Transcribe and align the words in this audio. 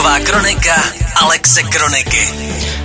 Roková 0.00 0.20
kronika 0.20 0.82
Alexe 1.14 1.62
Kroniky. 1.62 2.28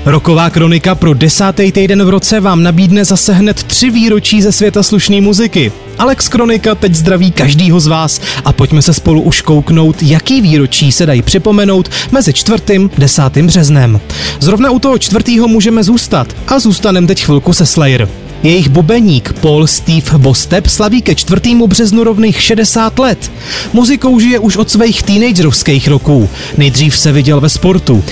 Roková 0.06 0.50
kronika 0.50 0.96
pro 0.96 1.14
desátý 1.14 1.72
týden 1.72 2.06
v 2.06 2.10
roce 2.10 2.40
vám 2.40 2.64
nabídne 2.64 3.06
zase 3.06 3.34
hned 3.34 3.64
tři 3.64 3.90
výročí 3.90 4.42
ze 4.42 4.52
světa 4.52 4.84
slušné 4.84 5.22
muziky. 5.22 5.72
Alex 5.98 6.28
Kronika 6.28 6.76
teď 6.76 6.96
zdraví 6.96 7.32
každýho 7.32 7.80
z 7.80 7.88
vás 7.88 8.22
a 8.46 8.54
pojďme 8.54 8.82
se 8.82 8.94
spolu 8.94 9.22
už 9.22 9.42
kouknout, 9.42 10.04
jaký 10.04 10.42
výročí 10.42 10.92
se 10.92 11.06
dají 11.06 11.22
připomenout 11.22 11.90
mezi 12.12 12.34
čtvrtým 12.34 12.90
a 12.94 13.00
desátým 13.00 13.48
březnem. 13.48 14.00
Zrovna 14.40 14.72
u 14.72 14.80
toho 14.80 14.98
čtvrtýho 14.98 15.48
můžeme 15.48 15.84
zůstat 15.84 16.36
a 16.48 16.60
zůstaneme 16.60 17.08
teď 17.08 17.26
chvilku 17.26 17.54
se 17.54 17.66
Slayer. 17.66 18.10
Jejich 18.46 18.70
bubeník 18.70 19.34
Paul 19.34 19.68
Steve 19.68 20.18
Bostep 20.18 20.68
slaví 20.68 21.02
ke 21.02 21.16
4. 21.16 21.42
březnu 21.68 22.04
rovných 22.04 22.42
60 22.42 23.00
let. 23.00 23.32
Muzikou 23.74 24.20
žije 24.20 24.40
už 24.40 24.58
od 24.58 24.72
svých 24.72 25.04
teenagerovských 25.04 25.88
roků. 25.88 26.30
Nejdřív 26.58 26.98
se 26.98 27.12
viděl 27.12 27.42
ve 27.42 27.50
sportu. 27.50 28.04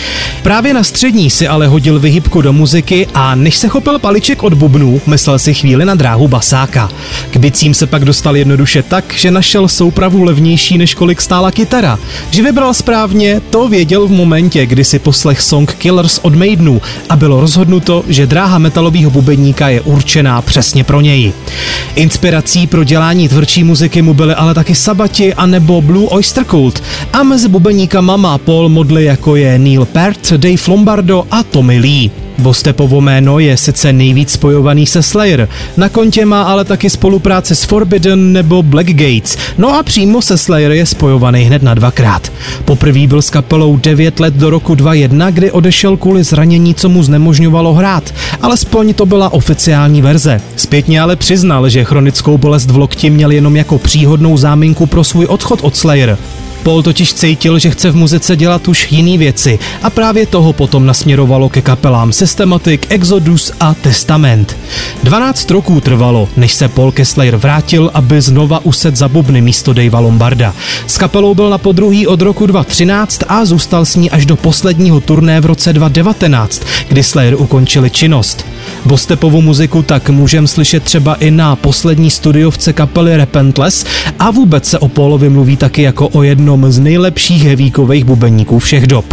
Právě 0.44 0.74
na 0.74 0.84
střední 0.84 1.30
si 1.30 1.48
ale 1.48 1.68
hodil 1.68 2.00
vyhybku 2.00 2.42
do 2.42 2.54
muziky 2.54 3.08
a 3.14 3.36
než 3.36 3.58
se 3.58 3.68
chopil 3.68 4.00
paliček 4.00 4.44
od 4.44 4.54
bubnů, 4.54 5.02
myslel 5.08 5.40
si 5.40 5.54
chvíli 5.54 5.86
na 5.86 5.96
dráhu 5.96 6.28
basáka. 6.28 6.90
K 7.32 7.38
bicím 7.38 7.74
se 7.74 7.88
pak 7.88 8.06
dostal 8.06 8.38
jednoduše 8.38 8.84
tak, 8.84 9.14
že 9.18 9.32
našel 9.32 9.68
soupravu 9.68 10.24
levnější 10.24 10.78
než 10.78 10.96
kolik 10.96 11.22
stála 11.22 11.52
kytara. 11.52 12.00
Že 12.32 12.44
vybral 12.44 12.74
správně, 12.74 13.42
to 13.50 13.70
věděl 13.70 14.08
v 14.08 14.12
momentě, 14.12 14.66
kdy 14.66 14.84
si 14.84 15.00
poslech 15.00 15.42
song 15.42 15.74
Killers 15.74 16.20
od 16.22 16.36
Maidenu 16.36 16.82
a 17.10 17.16
bylo 17.16 17.42
rozhodnuto, 17.42 18.04
že 18.08 18.28
dráha 18.28 18.58
metalového 18.58 19.12
bubeníka 19.12 19.70
je 19.70 19.82
určená 19.82 20.23
určená 20.24 20.42
přesně 20.42 20.84
pro 20.84 21.02
něj. 21.02 21.34
Inspirací 21.96 22.68
pro 22.68 22.84
dělání 22.84 23.30
tvrdší 23.30 23.64
muziky 23.64 24.02
mu 24.02 24.14
byly 24.14 24.34
ale 24.36 24.54
taky 24.54 24.76
Sabati 24.76 25.34
a 25.34 25.46
nebo 25.46 25.82
Blue 25.82 26.08
Oyster 26.08 26.46
Cult 26.46 26.84
a 27.14 27.24
mezi 27.24 27.48
bubeníkama 27.48 28.18
má 28.18 28.38
Paul 28.38 28.70
modly 28.70 29.06
jako 29.06 29.36
je 29.36 29.60
Neil 29.60 29.86
Peart, 29.86 30.34
Dave 30.34 30.64
Lombardo 30.68 31.26
a 31.32 31.44
Tommy 31.44 31.80
Lee. 31.80 32.23
Bostepovo 32.38 33.02
jméno 33.02 33.40
je 33.40 33.58
sice 33.58 33.94
nejvíc 33.94 34.32
spojovaný 34.32 34.88
se 34.88 35.04
Slayer, 35.04 35.50
na 35.78 35.90
kontě 35.90 36.26
má 36.26 36.44
ale 36.44 36.66
taky 36.66 36.90
spolupráce 36.90 37.56
s 37.56 37.64
Forbidden 37.64 38.34
nebo 38.34 38.64
Black 38.64 38.88
Gates, 38.88 39.38
no 39.58 39.76
a 39.80 39.84
přímo 39.84 40.22
se 40.22 40.38
Slayer 40.38 40.72
je 40.72 40.86
spojovaný 40.86 41.44
hned 41.44 41.64
na 41.64 41.74
dvakrát. 41.74 42.32
Poprvé 42.66 43.08
byl 43.08 43.22
s 43.22 43.30
kapelou 43.30 43.78
9 43.78 44.20
let 44.20 44.34
do 44.34 44.50
roku 44.50 44.76
2001, 44.76 45.32
kdy 45.32 45.52
odešel 45.52 45.98
kvůli 45.98 46.24
zranění, 46.24 46.76
co 46.76 46.90
mu 46.90 47.04
znemožňovalo 47.04 47.74
hrát, 47.74 48.14
alespoň 48.42 48.94
to 48.94 49.06
byla 49.06 49.34
oficiální 49.34 50.02
verze. 50.02 50.42
Zpětně 50.56 51.02
ale 51.02 51.16
přiznal, 51.16 51.70
že 51.70 51.84
chronickou 51.84 52.38
bolest 52.38 52.72
v 52.72 52.78
lokti 52.78 53.10
měl 53.10 53.32
jenom 53.32 53.56
jako 53.56 53.78
příhodnou 53.78 54.38
záminku 54.38 54.86
pro 54.86 55.04
svůj 55.04 55.26
odchod 55.26 55.60
od 55.62 55.76
Slayer. 55.76 56.18
Paul 56.64 56.84
totiž 56.84 57.14
cítil, 57.14 57.60
že 57.60 57.70
chce 57.70 57.92
v 57.92 57.96
muzice 57.96 58.36
dělat 58.36 58.68
už 58.68 58.92
jiné 58.92 59.18
věci 59.18 59.60
a 59.84 59.90
právě 59.90 60.26
toho 60.26 60.54
potom 60.54 60.86
nasměrovalo 60.86 61.50
ke 61.50 61.62
kapelám 61.62 62.14
Systematic, 62.14 62.82
Exodus 62.90 63.52
a 63.60 63.74
Testament. 63.74 64.58
12 65.04 65.52
roků 65.52 65.82
trvalo, 65.82 66.30
než 66.38 66.54
se 66.54 66.68
Paul 66.68 66.92
Kessler 66.92 67.36
vrátil, 67.36 67.92
aby 67.94 68.22
znova 68.22 68.66
usedl 68.66 68.98
za 68.98 69.08
bubny 69.08 69.42
místo 69.42 69.74
Davea 69.74 70.00
Lombarda. 70.00 70.54
S 70.88 70.98
kapelou 70.98 71.36
byl 71.36 71.50
na 71.50 71.58
podruhý 71.58 72.08
od 72.08 72.22
roku 72.22 72.46
2013 72.46 73.24
a 73.28 73.46
zůstal 73.46 73.86
s 73.86 73.96
ní 73.96 74.12
až 74.12 74.26
do 74.26 74.36
posledního 74.36 75.02
turné 75.02 75.42
v 75.42 75.46
roce 75.46 75.74
2019, 75.74 76.64
kdy 76.88 77.04
Slayer 77.04 77.36
ukončili 77.36 77.90
činnost. 77.90 78.46
Bostepovou 78.86 79.42
muziku 79.42 79.82
tak 79.84 80.10
můžeme 80.10 80.48
slyšet 80.48 80.84
třeba 80.84 81.16
i 81.16 81.32
na 81.32 81.56
poslední 81.56 82.10
studiovce 82.10 82.74
kapely 82.74 83.18
Repentless 83.18 83.86
a 84.20 84.32
vůbec 84.32 84.66
se 84.66 84.80
o 84.80 84.88
Paulovi 84.88 85.30
mluví 85.30 85.58
taky 85.58 85.82
jako 85.82 86.08
o 86.08 86.24
jednom 86.54 86.72
z 86.72 86.80
nejlepších 86.80 87.44
hevíkových 87.44 88.04
bubeníků 88.04 88.60
všech 88.60 88.88
dob. 88.88 89.06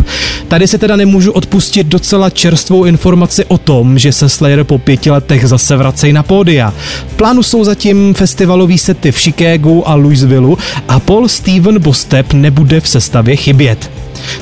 Tady 0.49 0.67
se 0.67 0.79
teda 0.79 0.97
nemůžu 0.97 1.33
odpustit 1.33 1.87
docela 1.87 2.31
čerstvou 2.31 2.85
informaci 2.85 3.45
o 3.45 3.59
tom, 3.59 3.99
že 3.99 4.13
se 4.13 4.29
Slayer 4.29 4.65
po 4.65 4.79
pěti 4.79 5.11
letech 5.11 5.49
zase 5.49 5.77
vracejí 5.77 6.13
na 6.13 6.23
pódia. 6.23 6.73
V 7.09 7.15
plánu 7.15 7.43
jsou 7.43 7.65
zatím 7.65 8.15
festivalový 8.15 8.79
sety 8.79 9.13
v 9.13 9.19
Chicagu 9.19 9.89
a 9.89 9.95
Louisville 9.95 10.57
a 10.89 11.01
Paul 11.01 11.29
Steven 11.29 11.79
Bostep 11.79 12.33
nebude 12.33 12.81
v 12.81 12.89
sestavě 12.89 13.37
chybět. 13.37 13.91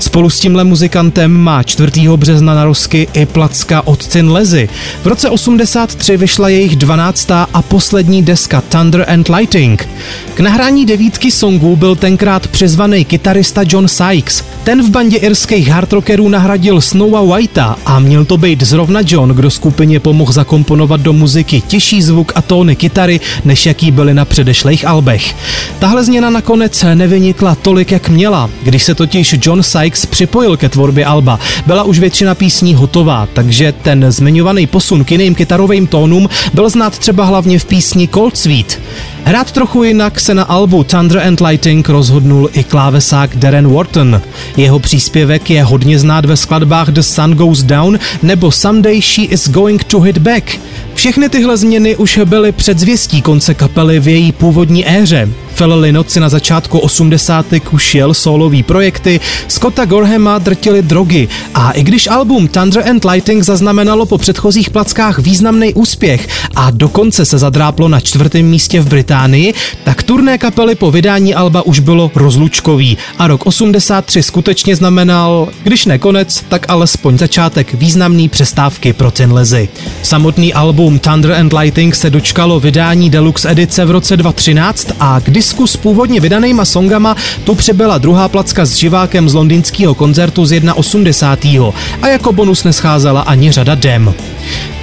Spolu 0.00 0.30
s 0.30 0.40
tímhle 0.40 0.64
muzikantem 0.64 1.32
má 1.32 1.62
4. 1.62 2.08
března 2.16 2.54
na 2.54 2.64
rozky 2.64 3.08
i 3.12 3.26
placka 3.26 3.86
od 3.86 4.06
Tin 4.06 4.30
Lezy. 4.30 4.68
V 5.02 5.06
roce 5.06 5.30
83 5.30 6.16
vyšla 6.16 6.48
jejich 6.48 6.76
12. 6.76 7.30
a 7.30 7.62
poslední 7.62 8.22
deska 8.22 8.60
Thunder 8.60 9.04
and 9.08 9.28
Lighting. 9.28 9.88
K 10.34 10.40
nahrání 10.40 10.86
devítky 10.86 11.30
songů 11.30 11.76
byl 11.76 11.96
tenkrát 11.96 12.46
přizvaný 12.46 13.04
kytarista 13.04 13.62
John 13.66 13.88
Sykes. 13.88 14.44
Ten 14.64 14.82
v 14.82 14.90
bandě 14.90 15.16
irských 15.16 15.68
hardrockerů 15.68 16.28
nahradil 16.28 16.80
Snowa 16.80 17.36
Whitea 17.36 17.76
a 17.86 17.98
měl 17.98 18.24
to 18.24 18.36
být 18.36 18.62
zrovna 18.62 19.00
John, 19.06 19.28
kdo 19.30 19.50
skupině 19.50 20.00
pomohl 20.00 20.32
zakomponovat 20.32 21.00
do 21.00 21.12
muziky 21.12 21.60
těžší 21.60 22.02
zvuk 22.02 22.32
a 22.34 22.42
tóny 22.42 22.76
kytary, 22.76 23.20
než 23.44 23.66
jaký 23.66 23.90
byly 23.90 24.14
na 24.14 24.24
předešlých 24.24 24.86
albech. 24.86 25.34
Tahle 25.78 26.04
změna 26.04 26.30
nakonec 26.30 26.84
nevynikla 26.94 27.54
tolik, 27.54 27.92
jak 27.92 28.08
měla, 28.08 28.50
když 28.62 28.82
se 28.82 28.94
totiž 28.94 29.36
John 29.42 29.62
Sykes 29.62 29.77
připojil 30.10 30.56
ke 30.56 30.68
tvorbě 30.68 31.04
Alba. 31.04 31.38
Byla 31.66 31.82
už 31.82 31.98
většina 31.98 32.34
písní 32.34 32.74
hotová, 32.74 33.28
takže 33.32 33.72
ten 33.72 34.06
zmiňovaný 34.08 34.66
posun 34.66 35.04
k 35.04 35.10
jiným 35.10 35.34
kytarovým 35.34 35.86
tónům 35.86 36.28
byl 36.54 36.68
znát 36.68 36.98
třeba 36.98 37.24
hlavně 37.24 37.58
v 37.58 37.64
písni 37.64 38.08
Cold 38.08 38.36
Sweet. 38.36 38.80
Hrát 39.24 39.52
trochu 39.52 39.84
jinak 39.84 40.20
se 40.20 40.34
na 40.34 40.42
albu 40.42 40.84
Thunder 40.84 41.18
and 41.18 41.40
Lighting 41.40 41.88
rozhodnul 41.88 42.50
i 42.52 42.64
klávesák 42.64 43.36
Darren 43.36 43.68
Wharton. 43.74 44.20
Jeho 44.56 44.78
příspěvek 44.78 45.50
je 45.50 45.64
hodně 45.64 45.98
znát 45.98 46.24
ve 46.24 46.36
skladbách 46.36 46.88
The 46.88 47.00
Sun 47.00 47.34
Goes 47.34 47.62
Down 47.62 47.98
nebo 48.22 48.50
Someday 48.50 49.02
She 49.02 49.24
Is 49.24 49.48
Going 49.48 49.84
to 49.84 50.00
Hit 50.00 50.18
Back. 50.18 50.58
Všechny 50.98 51.28
tyhle 51.28 51.56
změny 51.56 51.97
už 51.97 52.20
byly 52.25 52.53
předzvěstí 52.53 53.22
konce 53.22 53.54
kapely 53.54 54.00
v 54.00 54.09
její 54.09 54.32
původní 54.32 54.88
éře. 54.91 55.28
Phil 55.54 55.75
Lynott 55.75 56.10
si 56.10 56.20
na 56.20 56.28
začátku 56.28 56.78
80. 56.78 57.47
už 57.70 57.94
jel 57.94 58.14
solový 58.14 58.62
projekty, 58.62 59.20
Scotta 59.48 59.84
Gorhama 59.84 60.38
drtili 60.38 60.82
drogy 60.82 61.28
a 61.54 61.70
i 61.70 61.82
když 61.82 62.06
album 62.06 62.48
Thunder 62.48 62.88
and 62.88 63.04
Lighting 63.04 63.42
zaznamenalo 63.42 64.06
po 64.06 64.19
předchozích 64.19 64.70
plackách 64.70 65.19
významný 65.19 65.75
úspěch 65.75 66.28
a 66.54 66.70
dokonce 66.70 67.25
se 67.25 67.38
zadráplo 67.38 67.88
na 67.88 68.00
čtvrtém 68.00 68.47
místě 68.47 68.81
v 68.81 68.88
Británii, 68.88 69.54
tak 69.84 70.03
turné 70.03 70.38
kapely 70.38 70.75
po 70.75 70.91
vydání 70.91 71.34
alba 71.34 71.62
už 71.62 71.81
bylo 71.81 72.10
rozlučkový 72.14 72.98
a 73.19 73.26
rok 73.26 73.47
83 73.47 74.22
skutečně 74.22 74.76
znamenal, 74.76 75.48
když 75.62 75.87
ne 75.87 75.98
konec, 75.98 76.44
tak 76.48 76.66
alespoň 76.69 77.19
začátek 77.19 77.75
významný 77.75 78.28
přestávky 78.28 78.92
pro 78.92 79.10
Tin 79.10 79.32
Lizzy. 79.32 79.69
Samotný 80.03 80.54
album 80.54 80.88
Thunder 80.97 81.32
and 81.32 81.53
Lighting 81.53 81.94
se 81.94 82.10
dočkalo 82.10 82.60
vydání 82.60 83.10
deluxe 83.10 83.50
edice 83.50 83.84
v 83.84 83.91
roce 83.91 84.16
2013 84.16 84.93
a 85.00 85.19
když 85.19 85.49
disku 85.49 85.66
s 85.66 85.76
původně 85.76 86.21
vydanýma 86.21 86.65
songama 86.65 87.16
tu 87.44 87.54
přibyla 87.54 87.99
druhá 87.99 88.28
placka 88.28 88.66
s 88.66 88.75
živákem 88.75 89.28
z 89.28 89.34
londýnského 89.34 89.94
koncertu 89.94 90.47
z 90.47 90.60
1.80. 90.60 91.72
a 92.03 92.09
jako 92.09 92.32
bonus 92.32 92.65
nescházela 92.65 93.21
ani 93.21 93.53
řada 93.53 93.75
dem. 93.75 94.15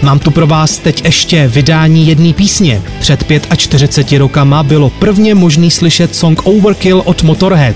Mám 0.05 0.19
tu 0.19 0.31
pro 0.31 0.47
vás 0.47 0.77
teď 0.77 1.05
ještě 1.05 1.47
vydání 1.47 2.07
jedné 2.07 2.33
písně. 2.33 2.81
Před 2.99 3.25
45 3.57 4.19
rokama 4.19 4.63
bylo 4.63 4.89
prvně 4.89 5.35
možný 5.35 5.71
slyšet 5.71 6.15
song 6.15 6.41
Overkill 6.43 7.01
od 7.05 7.23
Motorhead. 7.23 7.75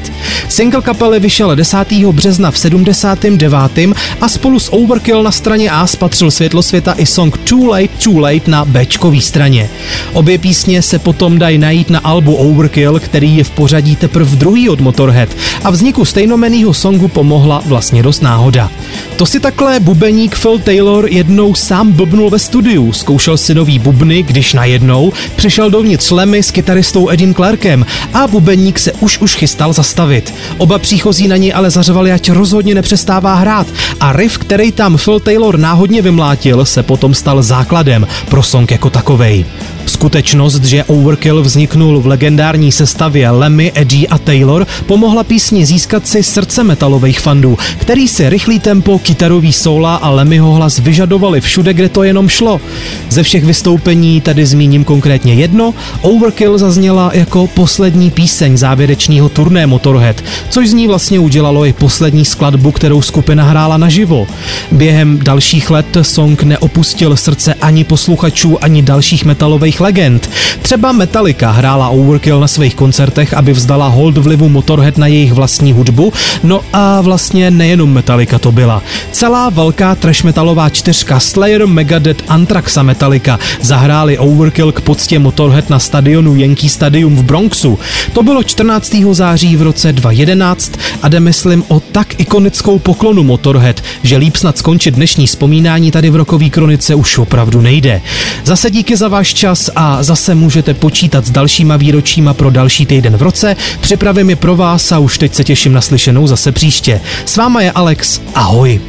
Single 0.50 0.82
kapely 0.82 1.20
vyšel 1.20 1.56
10. 1.56 1.92
března 2.12 2.52
v 2.52 2.58
79. 2.58 3.96
a 4.22 4.30
spolu 4.30 4.60
s 4.60 4.74
Overkill 4.74 5.24
na 5.24 5.32
straně 5.32 5.72
A 5.72 5.88
spatřil 5.88 6.32
světlo 6.32 6.64
světa 6.64 6.94
i 6.98 7.06
song 7.06 7.38
Too 7.38 7.68
Late 7.68 8.04
Too 8.04 8.20
Late 8.20 8.52
na 8.52 8.66
Bčkový 8.66 9.22
straně. 9.22 9.70
Obě 10.14 10.38
písně 10.38 10.82
se 10.82 11.00
potom 11.00 11.40
dají 11.40 11.58
najít 11.58 11.90
na 11.90 12.00
albu 12.00 12.36
Overkill, 12.36 13.00
který 13.00 13.38
je 13.38 13.44
v 13.44 13.52
pořadí 13.52 13.96
teprve 13.96 14.36
druhý 14.36 14.70
od 14.70 14.82
Motorhead 14.82 15.30
a 15.64 15.70
vzniku 15.70 16.06
stejnomeného 16.06 16.74
songu 16.74 17.08
pomohla 17.08 17.62
vlastně 17.66 18.04
dost 18.04 18.22
náhoda. 18.22 18.72
To 19.16 19.25
si 19.25 19.40
takhle 19.40 19.80
bubeník 19.80 20.40
Phil 20.40 20.60
Taylor 20.60 21.08
jednou 21.10 21.56
sám 21.56 21.92
blbnul 21.92 22.19
ve 22.27 22.39
studiu, 22.39 22.92
zkoušel 22.92 23.38
si 23.38 23.56
nový 23.56 23.80
bubny, 23.80 24.24
když 24.24 24.54
najednou 24.54 25.13
přešel 25.36 25.69
dovnitř 25.69 26.12
Lemmy 26.12 26.44
s 26.44 26.51
kytaristou 26.51 27.10
Edim 27.10 27.33
Clarkem 27.33 27.86
a 28.13 28.27
bubeník 28.27 28.80
se 28.80 28.92
už 28.92 29.18
už 29.18 29.36
chystal 29.36 29.74
zastavit. 29.74 30.33
Oba 30.57 30.80
příchozí 30.80 31.27
na 31.27 31.38
něj 31.38 31.54
ale 31.56 31.69
zařvali, 31.69 32.12
ať 32.12 32.31
rozhodně 32.31 32.75
nepřestává 32.75 33.36
hrát 33.36 33.68
a 34.00 34.13
riff, 34.13 34.38
který 34.38 34.71
tam 34.71 34.98
Phil 34.98 35.19
Taylor 35.19 35.60
náhodně 35.60 36.01
vymlátil, 36.01 36.66
se 36.66 36.83
potom 36.83 37.13
stal 37.13 37.44
základem 37.44 38.07
pro 38.30 38.44
song 38.44 38.72
jako 38.72 38.89
takovej. 38.89 39.45
Skutečnost, 39.89 40.63
že 40.63 40.83
Overkill 40.83 41.41
vzniknul 41.41 42.00
v 42.01 42.07
legendární 42.07 42.71
sestavě 42.71 43.30
Lemmy, 43.30 43.71
Eddie 43.75 44.07
a 44.07 44.18
Taylor, 44.18 44.68
pomohla 44.86 45.24
písni 45.24 45.65
získat 45.65 46.07
si 46.07 46.24
srdce 46.24 46.63
metalových 46.63 47.19
fandů, 47.19 47.57
který 47.77 48.07
si 48.07 48.30
rychlý 48.30 48.59
tempo, 48.59 49.00
kytarový 49.00 49.53
sola 49.53 49.95
a 49.95 50.09
Lemmyho 50.09 50.51
hlas 50.51 50.80
vyžadovali 50.80 51.41
všude, 51.41 51.74
kde 51.74 51.89
to 51.89 52.03
jenom 52.03 52.30
šlo. 52.30 52.62
Ze 53.09 53.24
všech 53.24 53.45
vystoupení 53.45 54.21
tady 54.21 54.45
zmíním 54.45 54.83
konkrétně 54.83 55.33
jedno. 55.33 55.74
Overkill 56.01 56.57
zazněla 56.57 57.12
jako 57.13 57.47
poslední 57.47 58.12
píseň 58.12 58.57
závěrečného 58.57 59.30
turné 59.30 59.68
Motorhead, 59.68 60.24
což 60.50 60.69
z 60.69 60.74
ní 60.74 60.88
vlastně 60.88 61.19
udělalo 61.19 61.65
i 61.65 61.74
poslední 61.74 62.25
skladbu, 62.25 62.71
kterou 62.71 63.01
skupina 63.01 63.44
hrála 63.44 63.77
naživo. 63.77 64.27
Během 64.71 65.19
dalších 65.24 65.69
let 65.69 65.97
song 66.01 66.44
neopustil 66.44 67.15
srdce 67.15 67.53
ani 67.53 67.83
posluchačů, 67.83 68.63
ani 68.63 68.81
dalších 68.81 69.25
metalových 69.25 69.79
legend. 69.80 70.30
Třeba 70.62 70.92
Metallica 70.92 71.52
hrála 71.52 71.90
Overkill 71.90 72.40
na 72.40 72.48
svých 72.48 72.76
koncertech, 72.76 73.34
aby 73.34 73.54
vzdala 73.54 73.88
hold 73.88 74.18
vlivu 74.18 74.50
Motorhead 74.50 74.98
na 74.98 75.08
jejich 75.08 75.34
vlastní 75.34 75.74
hudbu, 75.74 76.14
no 76.44 76.62
a 76.74 77.02
vlastně 77.02 77.52
nejenom 77.52 77.94
Metallica 77.94 78.40
to 78.40 78.52
byla. 78.52 78.84
Celá 79.12 79.50
velká 79.50 79.96
trash 79.96 80.24
metalová 80.24 80.70
čtyřka 80.70 81.20
Slayer, 81.20 81.68
Megadeth, 81.68 82.24
Anthrax 82.28 82.78
a 82.78 82.84
Metallica 82.84 83.40
zahráli 83.62 84.18
Overkill 84.18 84.72
k 84.72 84.81
poctě 84.81 85.20
Motorhead 85.20 85.70
na 85.70 85.80
stadionu 85.80 86.36
Yankee 86.36 86.70
Stadium 86.70 87.16
v 87.16 87.24
Bronxu. 87.24 87.80
To 88.14 88.24
bylo 88.24 88.44
14. 88.44 88.96
září 89.12 89.56
v 89.56 89.62
roce 89.62 89.94
2011 89.94 90.72
a 91.02 91.10
jde 91.10 91.20
myslím 91.20 91.64
o 91.68 91.80
tak 91.91 92.19
ikonickou 92.19 92.80
poklonu 92.80 93.24
Motorhead, 93.24 93.81
že 94.03 94.18
líp 94.18 94.36
snad 94.36 94.57
skončit 94.57 94.95
dnešní 94.95 95.27
vzpomínání 95.27 95.91
tady 95.91 96.09
v 96.09 96.15
rokový 96.15 96.50
kronice 96.50 96.95
už 96.95 97.18
opravdu 97.18 97.62
nejde. 97.62 98.01
Zase 98.44 98.71
díky 98.71 98.97
za 98.97 99.07
váš 99.07 99.33
čas 99.33 99.69
a 99.75 100.03
zase 100.03 100.36
můžete 100.36 100.74
počítat 100.74 101.25
s 101.25 101.31
dalšíma 101.31 101.77
výročíma 101.77 102.33
pro 102.33 102.50
další 102.50 102.86
týden 102.86 103.18
v 103.18 103.21
roce. 103.21 103.56
Připravím 103.81 104.30
je 104.30 104.36
pro 104.36 104.56
vás 104.56 104.91
a 104.91 105.00
už 105.00 105.18
teď 105.18 105.36
se 105.36 105.44
těším 105.44 105.74
na 105.74 105.81
slyšenou 105.81 106.27
zase 106.27 106.51
příště. 106.51 107.01
S 107.25 107.38
váma 107.38 107.62
je 107.62 107.71
Alex, 107.71 108.21
ahoj. 108.36 108.81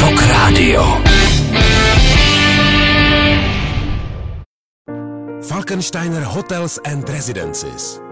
Rock 0.00 0.22
Radio. 0.28 0.98
Falkensteiner 5.48 6.22
Hotels 6.22 6.78
and 6.84 7.08
Residences. 7.08 8.11